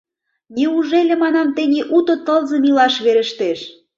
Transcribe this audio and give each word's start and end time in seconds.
Неужели, 0.55 1.13
манам, 1.23 1.47
тений 1.55 1.85
уто 1.95 2.13
тылзым 2.25 2.63
илаш 2.69 2.95
верештеш? 3.05 3.59